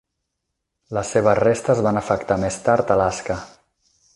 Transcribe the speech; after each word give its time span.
Les 0.97 1.11
seves 1.15 1.37
restes 1.41 1.83
van 1.89 2.01
afectar 2.01 2.39
més 2.45 2.59
tard 2.69 2.95
Alaska. 2.97 3.39